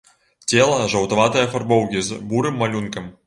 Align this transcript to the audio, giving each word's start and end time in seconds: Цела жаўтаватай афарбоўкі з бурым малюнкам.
Цела 0.51 0.79
жаўтаватай 0.93 1.45
афарбоўкі 1.49 2.03
з 2.09 2.19
бурым 2.31 2.61
малюнкам. 2.65 3.15